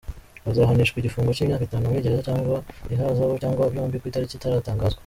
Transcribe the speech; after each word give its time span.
Bazahanishwa 0.45 0.97
igifungo 0.99 1.29
cy’imyaka 1.35 1.65
itanu 1.67 1.87
muri 1.89 2.03
gereza, 2.05 2.25
cyangwa 2.27 2.57
ihazabu, 2.93 3.33
cyangwa 3.43 3.71
byombi 3.71 3.99
ku 3.99 4.05
itariki 4.11 4.33
itaratangazwa. 4.35 4.99